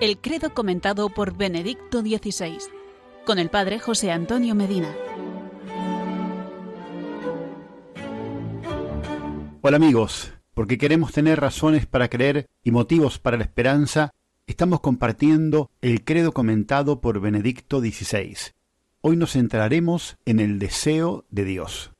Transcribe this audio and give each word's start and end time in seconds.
El 0.00 0.16
credo 0.16 0.54
comentado 0.54 1.10
por 1.10 1.36
Benedicto 1.36 2.00
XVI, 2.00 2.56
con 3.26 3.38
el 3.38 3.50
padre 3.50 3.78
José 3.78 4.10
Antonio 4.10 4.54
Medina. 4.54 4.96
Hola 9.60 9.76
amigos, 9.76 10.32
porque 10.54 10.78
queremos 10.78 11.12
tener 11.12 11.38
razones 11.38 11.84
para 11.84 12.08
creer 12.08 12.48
y 12.64 12.70
motivos 12.70 13.18
para 13.18 13.36
la 13.36 13.44
esperanza, 13.44 14.14
estamos 14.46 14.80
compartiendo 14.80 15.70
el 15.82 16.02
credo 16.02 16.32
comentado 16.32 17.02
por 17.02 17.20
Benedicto 17.20 17.80
XVI. 17.80 18.54
Hoy 19.02 19.18
nos 19.18 19.32
centraremos 19.32 20.16
en 20.24 20.40
el 20.40 20.58
deseo 20.58 21.26
de 21.28 21.44
Dios. 21.44 21.92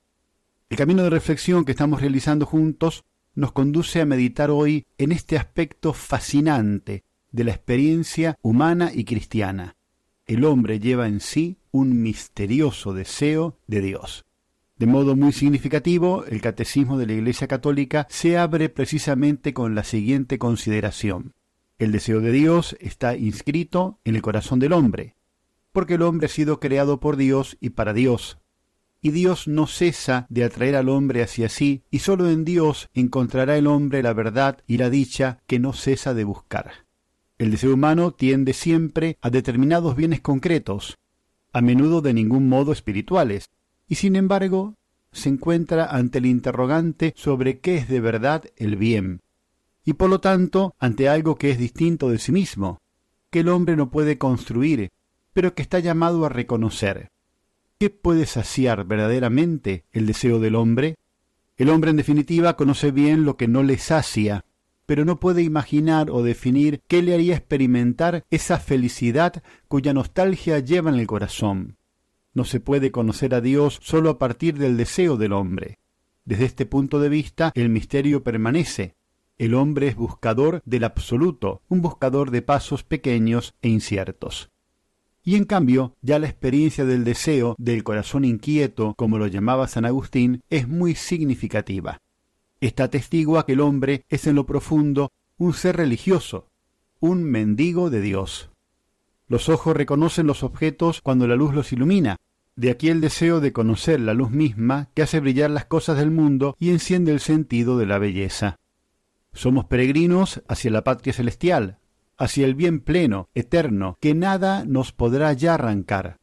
El 0.70 0.78
camino 0.78 1.02
de 1.02 1.10
reflexión 1.10 1.66
que 1.66 1.72
estamos 1.72 2.00
realizando 2.00 2.46
juntos 2.46 3.04
nos 3.34 3.52
conduce 3.52 4.00
a 4.00 4.06
meditar 4.06 4.50
hoy 4.50 4.86
en 4.96 5.12
este 5.12 5.36
aspecto 5.36 5.92
fascinante 5.92 7.04
de 7.32 7.44
la 7.44 7.52
experiencia 7.52 8.36
humana 8.42 8.90
y 8.94 9.04
cristiana. 9.04 9.76
El 10.26 10.44
hombre 10.44 10.80
lleva 10.80 11.08
en 11.08 11.20
sí 11.20 11.58
un 11.70 12.02
misterioso 12.02 12.92
deseo 12.92 13.58
de 13.66 13.80
Dios. 13.80 14.24
De 14.76 14.86
modo 14.86 15.14
muy 15.14 15.32
significativo, 15.32 16.24
el 16.24 16.40
Catecismo 16.40 16.96
de 16.98 17.06
la 17.06 17.12
Iglesia 17.12 17.46
Católica 17.48 18.06
se 18.08 18.38
abre 18.38 18.68
precisamente 18.68 19.52
con 19.52 19.74
la 19.74 19.84
siguiente 19.84 20.38
consideración. 20.38 21.34
El 21.78 21.92
deseo 21.92 22.20
de 22.20 22.32
Dios 22.32 22.76
está 22.80 23.16
inscrito 23.16 23.98
en 24.04 24.16
el 24.16 24.22
corazón 24.22 24.58
del 24.58 24.72
hombre, 24.72 25.16
porque 25.72 25.94
el 25.94 26.02
hombre 26.02 26.26
ha 26.26 26.30
sido 26.30 26.60
creado 26.60 27.00
por 27.00 27.16
Dios 27.16 27.56
y 27.60 27.70
para 27.70 27.92
Dios, 27.92 28.38
y 29.02 29.10
Dios 29.10 29.48
no 29.48 29.66
cesa 29.66 30.26
de 30.28 30.44
atraer 30.44 30.76
al 30.76 30.88
hombre 30.88 31.22
hacia 31.22 31.48
sí, 31.48 31.84
y 31.90 32.00
sólo 32.00 32.30
en 32.30 32.44
Dios 32.44 32.88
encontrará 32.94 33.56
el 33.56 33.66
hombre 33.66 34.02
la 34.02 34.12
verdad 34.12 34.58
y 34.66 34.76
la 34.76 34.90
dicha 34.90 35.40
que 35.46 35.58
no 35.58 35.72
cesa 35.72 36.14
de 36.14 36.24
buscar. 36.24 36.86
El 37.40 37.52
deseo 37.52 37.72
humano 37.72 38.12
tiende 38.12 38.52
siempre 38.52 39.16
a 39.22 39.30
determinados 39.30 39.96
bienes 39.96 40.20
concretos, 40.20 40.98
a 41.54 41.62
menudo 41.62 42.02
de 42.02 42.12
ningún 42.12 42.50
modo 42.50 42.70
espirituales, 42.70 43.48
y 43.88 43.94
sin 43.94 44.14
embargo 44.14 44.74
se 45.10 45.30
encuentra 45.30 45.86
ante 45.86 46.18
el 46.18 46.26
interrogante 46.26 47.14
sobre 47.16 47.58
qué 47.60 47.78
es 47.78 47.88
de 47.88 47.98
verdad 48.00 48.44
el 48.56 48.76
bien, 48.76 49.22
y 49.86 49.94
por 49.94 50.10
lo 50.10 50.20
tanto 50.20 50.74
ante 50.78 51.08
algo 51.08 51.36
que 51.36 51.50
es 51.50 51.56
distinto 51.56 52.10
de 52.10 52.18
sí 52.18 52.30
mismo, 52.30 52.82
que 53.30 53.40
el 53.40 53.48
hombre 53.48 53.74
no 53.74 53.90
puede 53.90 54.18
construir, 54.18 54.90
pero 55.32 55.54
que 55.54 55.62
está 55.62 55.78
llamado 55.78 56.26
a 56.26 56.28
reconocer. 56.28 57.08
¿Qué 57.78 57.88
puede 57.88 58.26
saciar 58.26 58.84
verdaderamente 58.84 59.86
el 59.92 60.04
deseo 60.04 60.40
del 60.40 60.56
hombre? 60.56 60.96
El 61.56 61.70
hombre 61.70 61.88
en 61.88 61.96
definitiva 61.96 62.58
conoce 62.58 62.90
bien 62.90 63.24
lo 63.24 63.38
que 63.38 63.48
no 63.48 63.62
le 63.62 63.78
sacia, 63.78 64.44
pero 64.90 65.04
no 65.04 65.20
puede 65.20 65.44
imaginar 65.44 66.10
o 66.10 66.24
definir 66.24 66.82
qué 66.88 67.00
le 67.00 67.14
haría 67.14 67.36
experimentar 67.36 68.24
esa 68.28 68.58
felicidad 68.58 69.40
cuya 69.68 69.94
nostalgia 69.94 70.58
lleva 70.58 70.90
en 70.90 70.96
el 70.96 71.06
corazón. 71.06 71.76
No 72.34 72.44
se 72.44 72.58
puede 72.58 72.90
conocer 72.90 73.36
a 73.36 73.40
Dios 73.40 73.78
sólo 73.82 74.10
a 74.10 74.18
partir 74.18 74.58
del 74.58 74.76
deseo 74.76 75.16
del 75.16 75.32
hombre. 75.32 75.78
Desde 76.24 76.44
este 76.44 76.66
punto 76.66 76.98
de 76.98 77.08
vista, 77.08 77.52
el 77.54 77.68
misterio 77.68 78.24
permanece. 78.24 78.96
El 79.38 79.54
hombre 79.54 79.86
es 79.86 79.94
buscador 79.94 80.60
del 80.64 80.82
absoluto, 80.82 81.62
un 81.68 81.82
buscador 81.82 82.32
de 82.32 82.42
pasos 82.42 82.82
pequeños 82.82 83.54
e 83.62 83.68
inciertos. 83.68 84.50
Y 85.22 85.36
en 85.36 85.44
cambio, 85.44 85.94
ya 86.02 86.18
la 86.18 86.26
experiencia 86.26 86.84
del 86.84 87.04
deseo 87.04 87.54
del 87.58 87.84
corazón 87.84 88.24
inquieto, 88.24 88.94
como 88.96 89.18
lo 89.18 89.28
llamaba 89.28 89.68
San 89.68 89.84
Agustín, 89.84 90.42
es 90.50 90.66
muy 90.66 90.96
significativa. 90.96 92.00
Está 92.60 92.88
testigua 92.88 93.46
que 93.46 93.52
el 93.52 93.60
hombre 93.60 94.04
es 94.10 94.26
en 94.26 94.36
lo 94.36 94.44
profundo 94.44 95.12
un 95.38 95.54
ser 95.54 95.76
religioso, 95.76 96.50
un 97.00 97.24
mendigo 97.24 97.88
de 97.88 98.02
Dios. 98.02 98.50
Los 99.28 99.48
ojos 99.48 99.74
reconocen 99.74 100.26
los 100.26 100.42
objetos 100.42 101.00
cuando 101.00 101.26
la 101.26 101.36
luz 101.36 101.54
los 101.54 101.72
ilumina. 101.72 102.16
De 102.56 102.70
aquí 102.70 102.90
el 102.90 103.00
deseo 103.00 103.40
de 103.40 103.54
conocer 103.54 104.00
la 104.00 104.12
luz 104.12 104.30
misma 104.30 104.90
que 104.92 105.02
hace 105.02 105.20
brillar 105.20 105.50
las 105.50 105.64
cosas 105.64 105.96
del 105.96 106.10
mundo 106.10 106.54
y 106.58 106.70
enciende 106.70 107.12
el 107.12 107.20
sentido 107.20 107.78
de 107.78 107.86
la 107.86 107.98
belleza. 107.98 108.56
Somos 109.32 109.64
peregrinos 109.64 110.42
hacia 110.46 110.70
la 110.70 110.84
patria 110.84 111.14
celestial, 111.14 111.78
hacia 112.18 112.44
el 112.44 112.54
bien 112.54 112.80
pleno, 112.80 113.30
eterno, 113.34 113.96
que 114.00 114.14
nada 114.14 114.64
nos 114.66 114.92
podrá 114.92 115.32
ya 115.32 115.54
arrancar. 115.54 116.18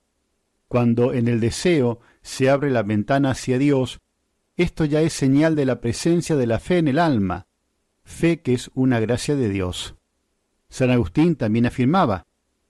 Cuando 0.68 1.14
en 1.14 1.28
el 1.28 1.40
deseo 1.40 2.02
se 2.22 2.50
abre 2.52 2.70
la 2.70 2.84
ventana 2.84 3.32
hacia 3.32 3.58
Dios, 3.58 4.00
esto 4.58 4.86
ya 4.86 5.02
es 5.02 5.14
señal 5.14 5.56
de 5.56 5.66
la 5.66 5.80
presencia 5.80 6.36
de 6.36 6.48
la 6.48 6.60
fe 6.60 6.80
en 6.80 6.88
el 6.88 7.00
alma, 7.00 7.48
fe 8.04 8.42
que 8.42 8.54
es 8.54 8.72
una 8.74 9.00
gracia 9.00 9.36
de 9.36 9.50
Dios. 9.50 9.96
San 10.70 10.90
Agustín 10.90 11.36
también 11.36 11.68
afirmaba, 11.68 12.26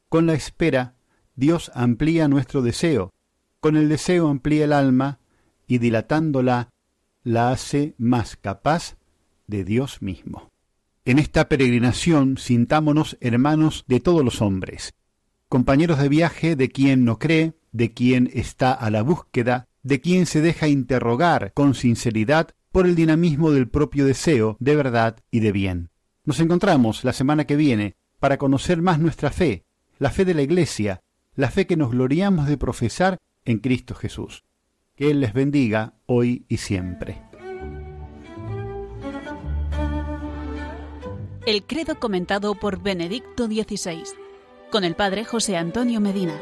con 0.10 0.26
la 0.26 0.34
espera, 0.34 0.96
Dios 1.36 1.72
amplía 1.74 2.28
nuestro 2.28 2.62
deseo, 2.62 3.14
con 3.60 3.78
el 3.78 3.90
deseo 3.90 4.28
amplía 4.28 4.66
el 4.66 4.74
alma, 4.74 5.20
y 5.66 5.80
dilatándola, 5.80 6.70
la 7.24 7.52
hace 7.52 7.96
más 7.98 8.38
capaz 8.38 8.98
de 9.48 9.64
Dios 9.64 10.02
mismo. 10.02 10.52
En 11.06 11.20
esta 11.20 11.48
peregrinación 11.48 12.38
sintámonos 12.38 13.18
hermanos 13.22 13.86
de 13.88 14.00
todos 14.02 14.24
los 14.24 14.42
hombres, 14.42 14.94
compañeros 15.48 16.00
de 16.00 16.10
viaje 16.10 16.56
de 16.56 16.70
quien 16.70 17.06
no 17.06 17.18
cree, 17.18 17.54
de 17.72 17.94
quien 17.94 18.30
está 18.34 18.74
a 18.74 18.90
la 18.90 19.04
búsqueda, 19.04 19.68
de 19.88 20.02
quien 20.02 20.26
se 20.26 20.42
deja 20.42 20.68
interrogar 20.68 21.54
con 21.54 21.74
sinceridad 21.74 22.50
por 22.74 22.86
el 22.86 22.96
dinamismo 22.96 23.52
del 23.52 23.70
propio 23.70 24.06
deseo 24.06 24.58
de 24.60 24.76
verdad 24.76 25.18
y 25.32 25.40
de 25.40 25.54
bien. 25.54 25.92
Nos 26.26 26.42
encontramos 26.42 27.06
la 27.06 27.14
semana 27.14 27.46
que 27.46 27.56
viene 27.56 27.96
para 28.20 28.38
conocer 28.38 28.82
más 28.82 29.00
nuestra 29.00 29.32
fe, 29.32 29.64
la 29.98 30.12
fe 30.12 30.26
de 30.26 30.34
la 30.34 30.42
Iglesia, 30.42 31.04
la 31.36 31.50
fe 31.50 31.68
que 31.68 31.78
nos 31.78 31.92
gloriamos 31.92 32.48
de 32.48 32.58
profesar 32.58 33.18
en 33.46 33.60
Cristo 33.60 33.96
Jesús. 33.96 34.44
Que 34.98 35.10
Él 35.10 35.22
les 35.22 35.32
bendiga 35.32 35.94
hoy 36.06 36.46
y 36.50 36.58
siempre. 36.58 37.22
El 41.46 41.64
credo 41.64 41.98
comentado 41.98 42.56
por 42.56 42.84
Benedicto 42.84 43.46
XVI, 43.46 44.04
con 44.70 44.84
el 44.84 44.96
padre 44.96 45.24
José 45.24 45.56
Antonio 45.56 46.02
Medina. 46.02 46.38